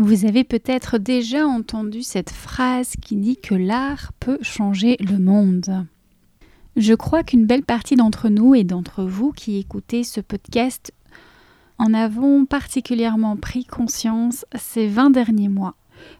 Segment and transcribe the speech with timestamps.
[0.00, 5.88] Vous avez peut-être déjà entendu cette phrase qui dit que l'art peut changer le monde.
[6.76, 10.92] Je crois qu'une belle partie d'entre nous et d'entre vous qui écoutez ce podcast
[11.78, 15.74] en avons particulièrement pris conscience ces 20 derniers mois,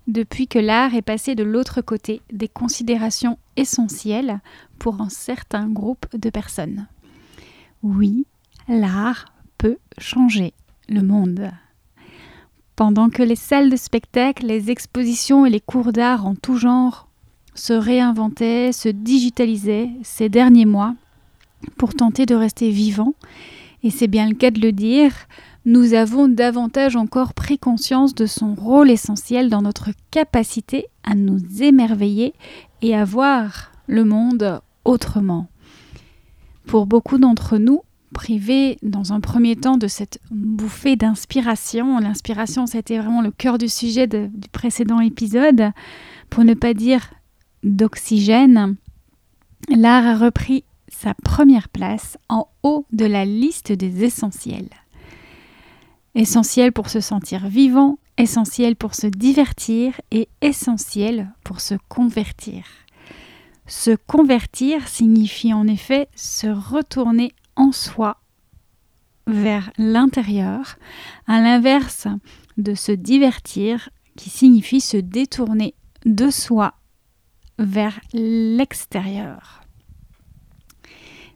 [0.09, 4.41] depuis que l'art est passé de l'autre côté des considérations essentielles
[4.81, 6.89] pour un certain groupe de personnes.
[7.85, 8.27] Oui,
[8.67, 9.27] l'art
[9.57, 10.53] peut changer
[10.89, 11.53] le monde.
[12.79, 17.09] Pendant que les salles de spectacle, les expositions et les cours d'art en tout genre
[17.57, 20.95] se réinventaient, se digitalisaient ces derniers mois
[21.77, 23.15] pour tenter de rester vivants,
[23.83, 25.13] et c'est bien le cas de le dire,
[25.65, 31.41] nous avons davantage encore pris conscience de son rôle essentiel dans notre capacité à nous
[31.61, 32.33] émerveiller
[32.81, 35.49] et à voir le monde autrement.
[36.65, 37.81] Pour beaucoup d'entre nous,
[38.13, 41.99] privé dans un premier temps de cette bouffée d'inspiration.
[41.99, 45.73] L'inspiration, c'était vraiment le cœur du sujet du précédent épisode,
[46.31, 47.11] pour ne pas dire
[47.63, 48.77] d'oxygène.
[49.69, 54.71] L'art a repris sa première place en haut de la liste des essentiels.
[56.15, 62.65] Essentiel pour se sentir vivant, essentiel pour se divertir et essentiel pour se convertir.
[63.67, 67.35] Se convertir signifie en effet se retourner
[67.73, 68.19] soi
[69.27, 70.77] vers l'intérieur,
[71.27, 72.09] à l'inverse
[72.57, 75.75] de se divertir qui signifie se détourner
[76.07, 76.75] de soi
[77.59, 79.63] vers l'extérieur.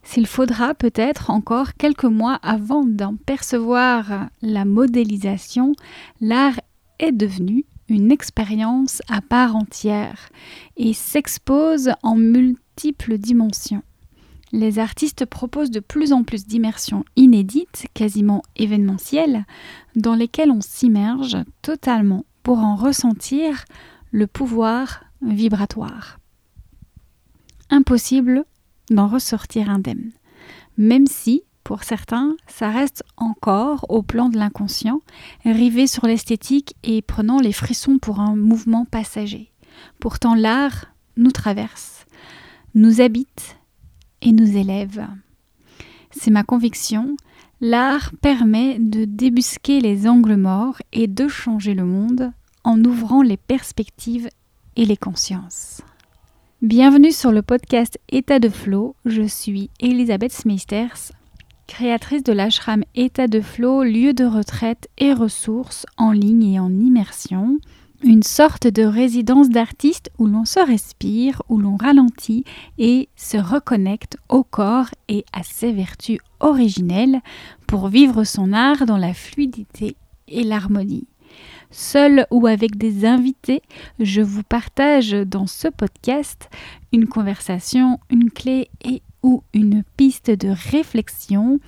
[0.02, 5.74] S'il faudra peut-être encore quelques mois avant d'en percevoir la modélisation,
[6.20, 6.58] l'art
[6.98, 10.28] est devenu une expérience à part entière
[10.76, 13.82] et s'expose en multiples dimensions
[14.52, 19.46] les artistes proposent de plus en plus d'immersions inédites, quasiment événementielles,
[19.96, 23.64] dans lesquelles on s'immerge totalement pour en ressentir
[24.10, 26.18] le pouvoir vibratoire.
[27.70, 28.44] Impossible
[28.90, 30.12] d'en ressortir indemne,
[30.76, 35.00] même si, pour certains, ça reste encore au plan de l'inconscient,
[35.44, 39.52] rivé sur l'esthétique et prenant les frissons pour un mouvement passager.
[39.98, 40.86] Pourtant l'art
[41.16, 42.04] nous traverse,
[42.74, 43.56] nous habite
[44.22, 45.06] et nous élève.
[46.10, 47.16] C'est ma conviction,
[47.60, 52.32] l'art permet de débusquer les angles morts et de changer le monde
[52.64, 54.28] en ouvrant les perspectives
[54.76, 55.82] et les consciences.
[56.62, 61.10] Bienvenue sur le podcast État de Flow, je suis Elisabeth Smeisters,
[61.66, 66.70] créatrice de l'ashram État de Flow, lieu de retraite et ressources en ligne et en
[66.70, 67.58] immersion
[68.02, 72.44] une sorte de résidence d'artiste où l'on se respire, où l'on ralentit
[72.78, 77.20] et se reconnecte au corps et à ses vertus originelles
[77.66, 79.96] pour vivre son art dans la fluidité
[80.28, 81.06] et l'harmonie.
[81.70, 83.62] Seul ou avec des invités,
[83.98, 86.50] je vous partage dans ce podcast
[86.92, 91.60] une conversation, une clé et ou une piste de réflexion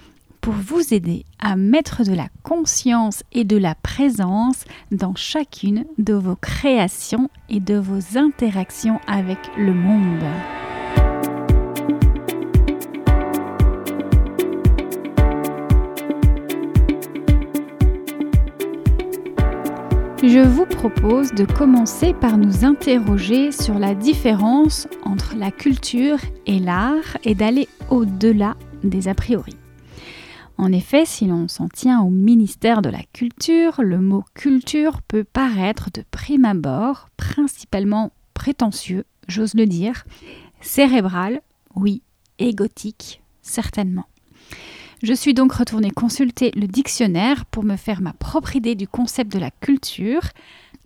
[0.44, 6.12] pour vous aider à mettre de la conscience et de la présence dans chacune de
[6.12, 10.22] vos créations et de vos interactions avec le monde.
[20.22, 26.59] Je vous propose de commencer par nous interroger sur la différence entre la culture et
[26.59, 29.56] l'art et d'aller au-delà des a priori.
[30.56, 35.25] En effet, si l'on s'en tient au ministère de la Culture, le mot culture peut
[35.25, 40.04] paraître de prime abord principalement prétentieux, j'ose le dire,
[40.60, 41.41] cérébral,
[41.75, 42.03] oui,
[42.38, 44.06] égotique, certainement.
[45.03, 49.32] Je suis donc retournée consulter le dictionnaire pour me faire ma propre idée du concept
[49.32, 50.22] de la culture.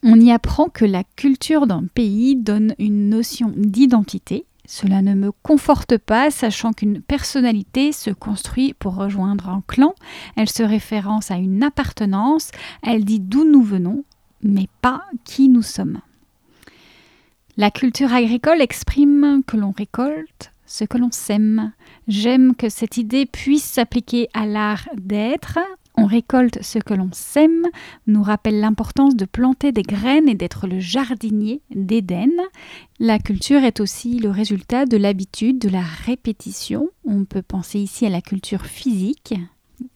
[0.02, 5.32] On y apprend que la culture d'un pays donne une notion d'identité, cela ne me
[5.32, 9.94] conforte pas, sachant qu'une personnalité se construit pour rejoindre un clan,
[10.36, 12.50] elle se référence à une appartenance,
[12.82, 14.04] elle dit d'où nous venons,
[14.42, 16.00] mais pas qui nous sommes.
[17.56, 21.72] La culture agricole exprime que l'on récolte ce que l'on sème.
[22.06, 25.58] J'aime que cette idée puisse s'appliquer à l'art d'être,
[25.98, 27.66] on récolte ce que l'on sème,
[28.06, 32.30] nous rappelle l'importance de planter des graines et d'être le jardinier d'Éden.
[33.00, 36.88] La culture est aussi le résultat de l'habitude, de la répétition.
[37.04, 39.34] On peut penser ici à la culture physique.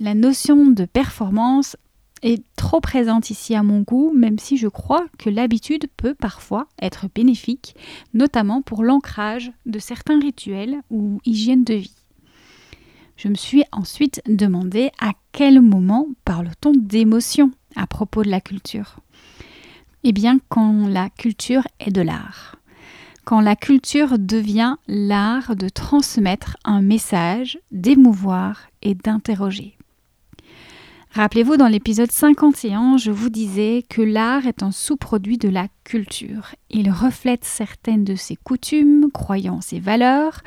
[0.01, 1.77] La notion de performance
[2.23, 6.67] est trop présente ici à mon goût, même si je crois que l'habitude peut parfois
[6.81, 7.75] être bénéfique,
[8.15, 12.02] notamment pour l'ancrage de certains rituels ou hygiène de vie.
[13.23, 18.97] Je me suis ensuite demandé à quel moment parle-t-on d'émotion à propos de la culture.
[20.03, 22.57] Eh bien, quand la culture est de l'art.
[23.25, 29.79] Quand la culture devient l'art de transmettre un message, d'émouvoir et d'interroger.
[31.15, 36.55] Rappelez-vous, dans l'épisode 51, je vous disais que l'art est un sous-produit de la culture.
[36.71, 40.41] Il reflète certaines de ses coutumes, croyances et valeurs.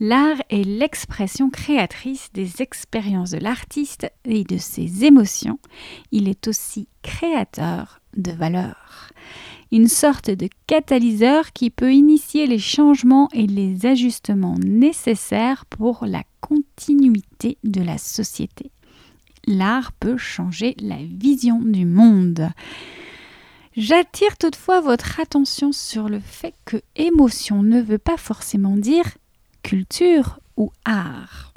[0.00, 5.60] L'art est l'expression créatrice des expériences de l'artiste et de ses émotions.
[6.10, 9.12] Il est aussi créateur de valeurs.
[9.70, 16.24] Une sorte de catalyseur qui peut initier les changements et les ajustements nécessaires pour la
[16.40, 18.72] continuité de la société
[19.48, 22.50] l'art peut changer la vision du monde.
[23.76, 29.06] J'attire toutefois votre attention sur le fait que émotion ne veut pas forcément dire
[29.62, 31.52] culture ou art.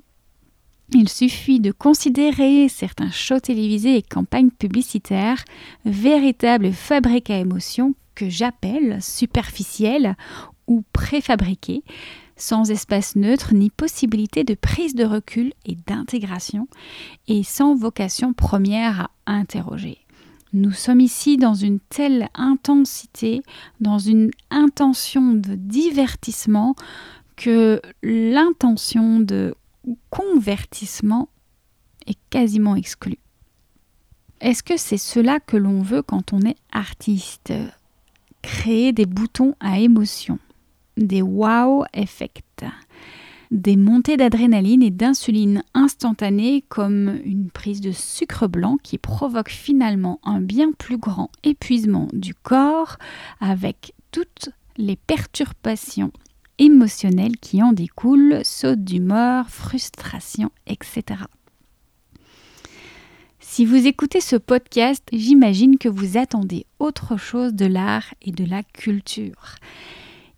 [0.93, 5.43] Il suffit de considérer certains shows télévisés et campagnes publicitaires,
[5.85, 10.15] véritables fabriques à émotions que j'appelle superficielles
[10.67, 11.83] ou préfabriquées,
[12.41, 16.67] sans espace neutre ni possibilité de prise de recul et d'intégration,
[17.27, 19.99] et sans vocation première à interroger.
[20.51, 23.43] Nous sommes ici dans une telle intensité,
[23.79, 26.75] dans une intention de divertissement,
[27.35, 29.53] que l'intention de
[30.09, 31.29] convertissement
[32.07, 33.19] est quasiment exclue.
[34.41, 37.53] Est-ce que c'est cela que l'on veut quand on est artiste?
[38.41, 40.39] Créer des boutons à émotion
[41.07, 42.65] des wow effects,
[43.51, 50.19] des montées d'adrénaline et d'insuline instantanées comme une prise de sucre blanc qui provoque finalement
[50.23, 52.97] un bien plus grand épuisement du corps
[53.39, 56.11] avec toutes les perturbations
[56.59, 61.23] émotionnelles qui en découlent, saut d'humeur, frustration, etc.
[63.39, 68.45] Si vous écoutez ce podcast, j'imagine que vous attendez autre chose de l'art et de
[68.45, 69.55] la culture.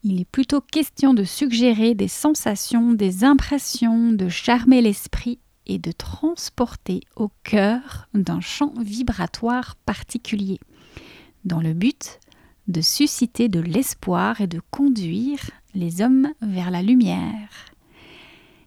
[0.05, 5.93] Il est plutôt question de suggérer des sensations, des impressions, de charmer l'esprit et de
[5.93, 10.59] transporter au cœur d'un champ vibratoire particulier,
[11.45, 12.19] dans le but
[12.67, 17.49] de susciter de l'espoir et de conduire les hommes vers la lumière.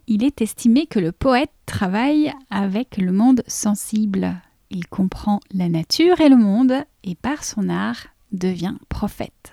[0.06, 4.40] Il est estimé que le poète travaille avec le monde sensible.
[4.70, 6.74] Il comprend la nature et le monde
[7.04, 9.52] et par son art devient prophète.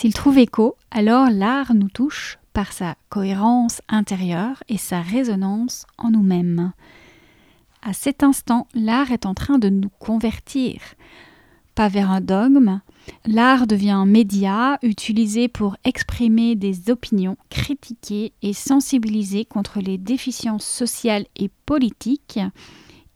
[0.00, 6.12] S'il trouve écho, alors l'art nous touche par sa cohérence intérieure et sa résonance en
[6.12, 6.70] nous-mêmes.
[7.82, 10.80] À cet instant, l'art est en train de nous convertir,
[11.74, 12.80] pas vers un dogme.
[13.26, 20.64] L'art devient un média utilisé pour exprimer des opinions, critiquer et sensibiliser contre les déficiences
[20.64, 22.38] sociales et politiques.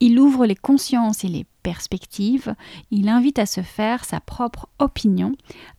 [0.01, 2.55] Il ouvre les consciences et les perspective,
[2.91, 5.33] il invite à se faire sa propre opinion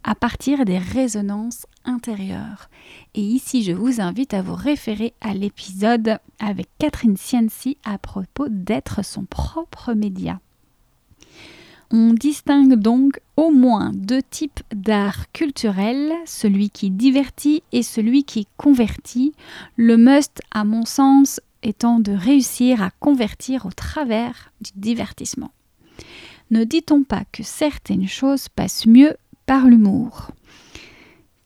[0.03, 2.69] à partir des résonances intérieures.
[3.15, 8.47] Et ici, je vous invite à vous référer à l'épisode avec Catherine Cienci à propos
[8.49, 10.39] d'être son propre média.
[11.95, 18.47] On distingue donc au moins deux types d'art culturel, celui qui divertit et celui qui
[18.57, 19.33] convertit.
[19.75, 25.51] Le must, à mon sens, étant de réussir à convertir au travers du divertissement.
[26.51, 29.15] Ne dit-on pas que certaines choses passent mieux
[29.45, 30.31] par l'humour?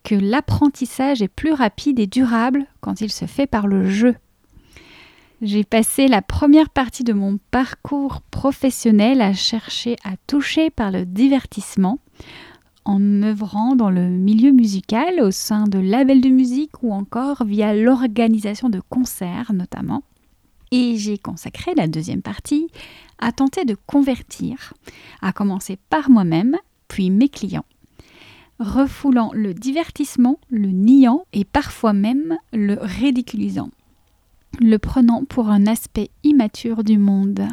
[0.02, 4.14] Que l'apprentissage est plus rapide et durable quand il se fait par le jeu?
[5.40, 11.06] J'ai passé la première partie de mon parcours professionnel à chercher à toucher par le
[11.06, 12.00] divertissement,
[12.84, 17.72] en œuvrant dans le milieu musical au sein de labels de musique ou encore via
[17.72, 20.02] l'organisation de concerts notamment.
[20.70, 22.68] Et j'ai consacré la deuxième partie
[23.18, 24.74] à tenter de convertir,
[25.22, 26.56] à commencer par moi-même,
[26.88, 27.64] puis mes clients,
[28.60, 33.70] refoulant le divertissement, le niant et parfois même le ridiculisant,
[34.60, 37.46] le prenant pour un aspect immature du monde.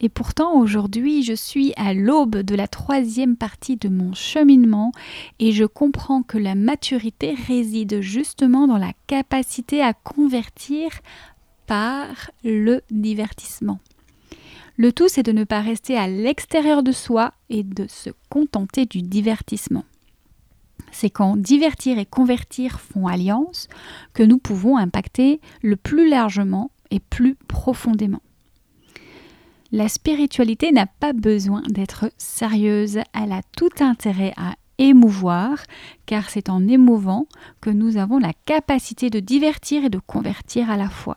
[0.00, 4.92] Et pourtant, aujourd'hui, je suis à l'aube de la troisième partie de mon cheminement
[5.38, 10.90] et je comprends que la maturité réside justement dans la capacité à convertir
[11.66, 13.80] par le divertissement.
[14.76, 18.84] Le tout, c'est de ne pas rester à l'extérieur de soi et de se contenter
[18.84, 19.84] du divertissement.
[20.92, 23.68] C'est quand divertir et convertir font alliance
[24.12, 28.22] que nous pouvons impacter le plus largement et plus profondément.
[29.72, 35.58] La spiritualité n'a pas besoin d'être sérieuse, elle a tout intérêt à émouvoir,
[36.04, 37.26] car c'est en émouvant
[37.60, 41.16] que nous avons la capacité de divertir et de convertir à la fois.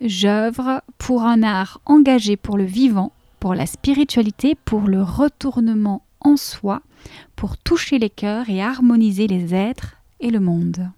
[0.00, 6.38] J'œuvre pour un art engagé pour le vivant, pour la spiritualité, pour le retournement en
[6.38, 6.80] soi,
[7.36, 10.90] pour toucher les cœurs et harmoniser les êtres et le monde.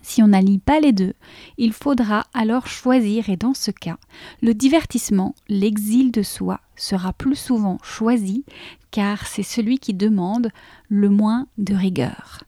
[0.00, 1.12] Si on n'allie pas les deux,
[1.58, 3.98] il faudra alors choisir et dans ce cas,
[4.40, 8.44] le divertissement, l'exil de soi sera plus souvent choisi
[8.90, 10.48] car c'est celui qui demande
[10.88, 12.44] le moins de rigueur.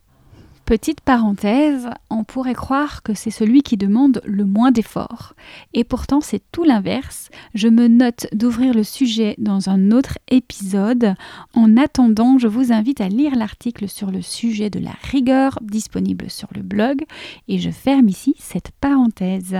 [0.66, 5.34] Petite parenthèse, on pourrait croire que c'est celui qui demande le moins d'efforts.
[5.74, 7.28] Et pourtant, c'est tout l'inverse.
[7.54, 11.16] Je me note d'ouvrir le sujet dans un autre épisode.
[11.52, 16.30] En attendant, je vous invite à lire l'article sur le sujet de la rigueur disponible
[16.30, 17.04] sur le blog.
[17.46, 19.58] Et je ferme ici cette parenthèse.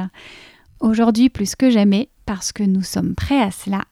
[0.81, 3.83] Aujourd'hui, plus que jamais, parce que nous sommes prêts à cela,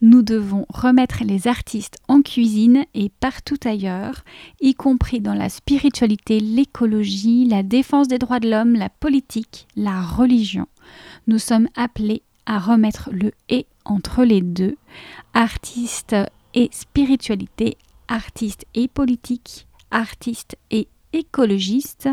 [0.00, 4.24] nous devons remettre les artistes en cuisine et partout ailleurs,
[4.60, 10.02] y compris dans la spiritualité, l'écologie, la défense des droits de l'homme, la politique, la
[10.02, 10.66] religion.
[11.26, 14.76] Nous sommes appelés à remettre le et entre les deux,
[15.34, 16.16] artistes
[16.54, 17.76] et spiritualité,
[18.08, 22.08] artistes et politique, artistes et écologistes,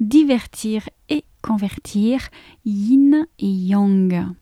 [0.00, 2.28] divertir et convertir,
[2.64, 4.34] yin et yang.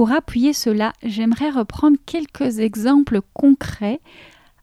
[0.00, 4.00] Pour appuyer cela, j'aimerais reprendre quelques exemples concrets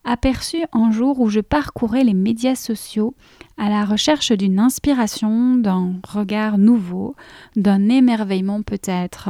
[0.03, 3.13] aperçus un jour où je parcourais les médias sociaux
[3.56, 7.15] à la recherche d'une inspiration, d'un regard nouveau,
[7.56, 9.29] d'un émerveillement peut-être.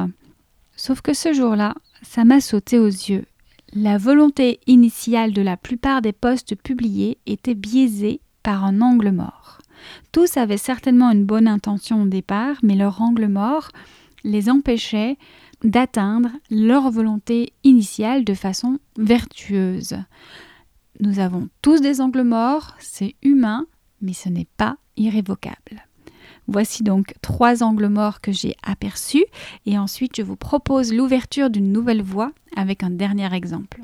[0.77, 3.25] Sauf que ce jour-là, ça m'a sauté aux yeux.
[3.73, 9.57] La volonté initiale de la plupart des posts publiés était biaisée par un angle mort.
[10.13, 13.71] Tous avaient certainement une bonne intention au départ, mais leur angle mort
[14.23, 15.17] les empêchait
[15.63, 19.97] d'atteindre leur volonté initiale de façon vertueuse.
[20.99, 23.65] Nous avons tous des angles morts, c'est humain,
[24.01, 25.85] mais ce n'est pas irrévocable.
[26.47, 29.25] Voici donc trois angles morts que j'ai aperçus
[29.65, 33.81] et ensuite je vous propose l'ouverture d'une nouvelle voie avec un dernier exemple.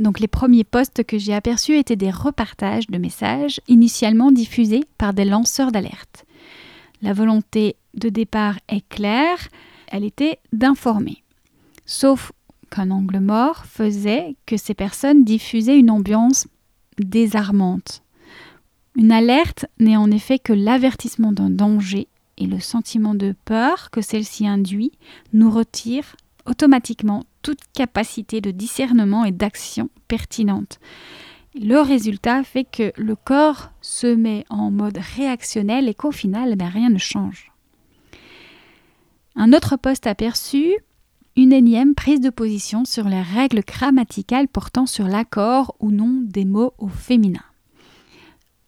[0.00, 5.14] Donc les premiers posts que j'ai aperçus étaient des repartages de messages initialement diffusés par
[5.14, 6.24] des lanceurs d'alerte.
[7.00, 9.48] La volonté de départ est claire,
[9.94, 11.22] elle était d'informer.
[11.86, 12.32] Sauf
[12.68, 16.48] qu'un angle mort faisait que ces personnes diffusaient une ambiance
[16.98, 18.02] désarmante.
[18.96, 22.08] Une alerte n'est en effet que l'avertissement d'un danger
[22.38, 24.90] et le sentiment de peur que celle-ci induit
[25.32, 30.80] nous retire automatiquement toute capacité de discernement et d'action pertinente.
[31.54, 36.68] Le résultat fait que le corps se met en mode réactionnel et qu'au final, ben,
[36.68, 37.53] rien ne change.
[39.36, 40.76] Un autre poste aperçu,
[41.36, 46.44] une énième prise de position sur les règles grammaticales portant sur l'accord ou non des
[46.44, 47.42] mots au féminin.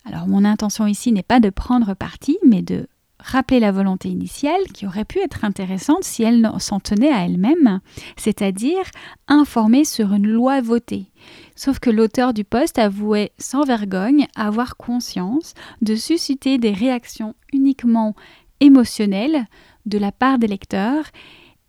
[0.05, 2.89] Alors mon intention ici n'est pas de prendre parti, mais de
[3.21, 7.81] rappeler la volonté initiale qui aurait pu être intéressante si elle s'en tenait à elle-même,
[8.17, 8.83] c'est-à-dire
[9.29, 11.07] informer sur une loi votée.
[11.55, 18.15] Sauf que l'auteur du poste avouait sans vergogne avoir conscience de susciter des réactions uniquement
[18.61, 19.47] émotionnelles
[19.87, 21.05] de la part des lecteurs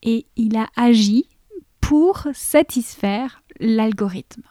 [0.04, 1.26] et il a agi
[1.82, 4.44] pour satisfaire l'algorithme.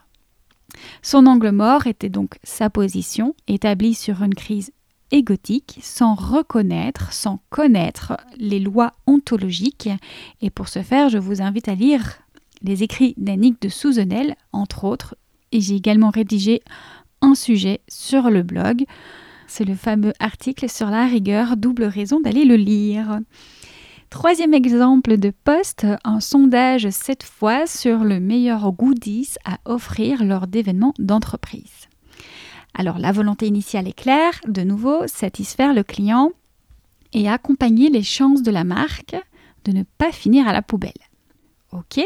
[1.03, 4.73] Son angle mort était donc sa position, établie sur une crise
[5.11, 9.89] égotique, sans reconnaître, sans connaître les lois ontologiques.
[10.41, 12.19] Et pour ce faire, je vous invite à lire
[12.63, 15.17] les écrits d'Annick de Souzenel, entre autres,
[15.53, 16.63] et j'ai également rédigé
[17.21, 18.85] un sujet sur le blog.
[19.47, 23.21] C'est le fameux article sur la rigueur, double raison d'aller le lire.
[24.11, 30.47] Troisième exemple de poste, un sondage cette fois sur le meilleur goodies à offrir lors
[30.47, 31.89] d'événements d'entreprise.
[32.73, 36.31] Alors la volonté initiale est claire, de nouveau, satisfaire le client
[37.13, 39.17] et accompagner les chances de la marque
[39.65, 40.93] de ne pas finir à la poubelle.
[41.73, 42.01] Ok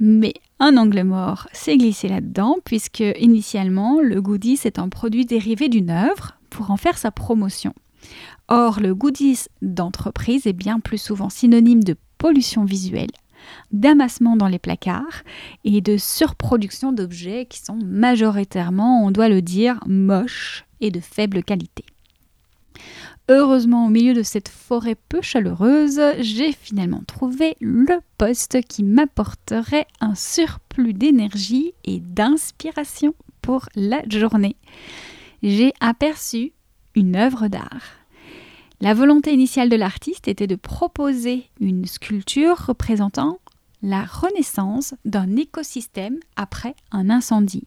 [0.00, 5.68] Mais un angle mort s'est glissé là-dedans puisque initialement le goodies est un produit dérivé
[5.68, 7.72] d'une œuvre pour en faire sa promotion.
[8.48, 13.10] Or, le goodies d'entreprise est bien plus souvent synonyme de pollution visuelle,
[13.72, 15.22] d'amassement dans les placards
[15.64, 21.42] et de surproduction d'objets qui sont majoritairement, on doit le dire, moches et de faible
[21.42, 21.84] qualité.
[23.30, 29.86] Heureusement, au milieu de cette forêt peu chaleureuse, j'ai finalement trouvé le poste qui m'apporterait
[30.02, 34.56] un surplus d'énergie et d'inspiration pour la journée.
[35.42, 36.52] J'ai aperçu
[36.94, 38.03] une œuvre d'art
[38.80, 43.38] la volonté initiale de l'artiste était de proposer une sculpture représentant
[43.82, 47.66] la renaissance d'un écosystème après un incendie.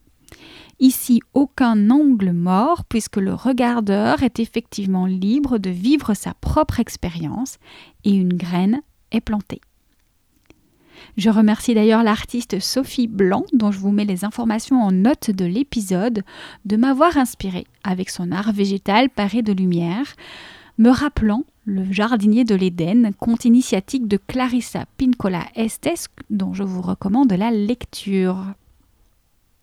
[0.79, 7.57] Ici, aucun angle mort puisque le regardeur est effectivement libre de vivre sa propre expérience
[8.03, 9.61] et une graine est plantée.
[11.15, 15.45] Je remercie d'ailleurs l'artiste Sophie Blanc, dont je vous mets les informations en note de
[15.45, 16.23] l'épisode,
[16.65, 20.15] de m'avoir inspiré avec son art végétal paré de lumière,
[20.77, 26.81] me rappelant le jardinier de l'Éden, conte initiatique de Clarissa Pincola Estes, dont je vous
[26.81, 28.53] recommande la lecture.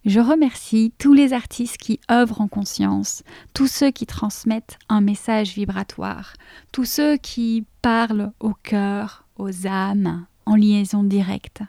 [0.04, 3.22] Je remercie tous les artistes qui œuvrent en conscience,
[3.54, 6.34] tous ceux qui transmettent un message vibratoire,
[6.72, 11.62] tous ceux qui parlent au cœur, aux âmes, en liaison directe.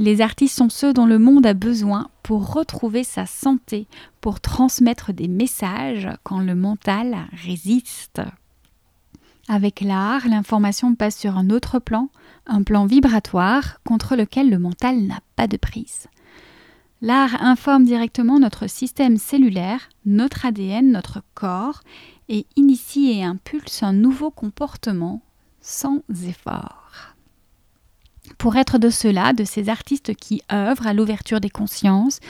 [0.00, 3.86] Les artistes sont ceux dont le monde a besoin pour retrouver sa santé,
[4.22, 8.22] pour transmettre des messages quand le mental résiste.
[9.46, 12.08] Avec l'art, l'information passe sur un autre plan,
[12.46, 16.06] un plan vibratoire contre lequel le mental n'a pas de prise.
[17.02, 21.82] L'art informe directement notre système cellulaire, notre ADN, notre corps,
[22.30, 25.20] et initie et impulse un nouveau comportement
[25.60, 27.16] sans effort.
[28.40, 32.20] Pour être de cela, de ces artistes qui œuvrent à l'ouverture des consciences,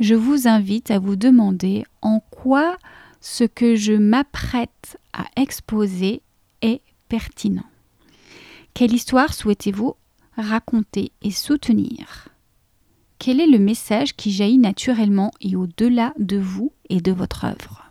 [0.00, 2.76] je vous invite à vous demander en quoi
[3.20, 6.20] ce que je m'apprête à exposer
[6.62, 7.62] est pertinent.
[8.74, 9.94] Quelle histoire souhaitez-vous
[10.36, 12.28] raconter et soutenir?
[13.20, 17.85] Quel est le message qui jaillit naturellement et au-delà de vous et de votre œuvre?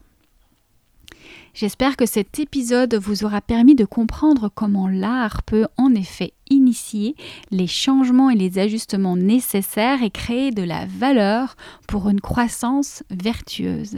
[1.55, 7.15] J'espère que cet épisode vous aura permis de comprendre comment l'art peut en effet initier
[7.49, 11.55] les changements et les ajustements nécessaires et créer de la valeur
[11.87, 13.95] pour une croissance vertueuse.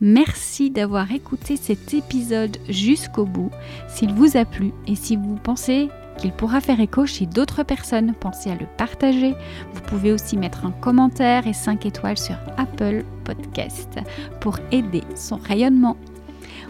[0.00, 3.52] Merci d'avoir écouté cet épisode jusqu'au bout.
[3.86, 5.88] S'il vous a plu et si vous pensez
[6.18, 8.14] qu'il pourra faire écho chez d'autres personnes.
[8.18, 9.34] Pensez à le partager.
[9.72, 14.00] Vous pouvez aussi mettre un commentaire et 5 étoiles sur Apple Podcast
[14.40, 15.96] pour aider son rayonnement.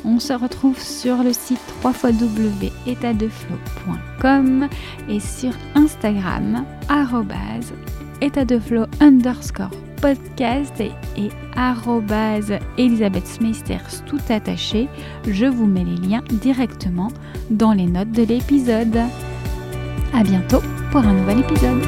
[0.05, 4.69] On se retrouve sur le site www.étatdeflow.com
[5.09, 6.64] et sur Instagram
[8.21, 10.93] étatdeflow underscore podcast et,
[13.26, 14.89] Smithers tout attaché.
[15.26, 17.08] Je vous mets les liens directement
[17.50, 18.99] dans les notes de l'épisode.
[20.15, 21.82] À bientôt pour un nouvel épisode.